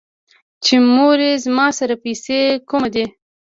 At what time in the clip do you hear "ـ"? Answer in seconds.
3.07-3.13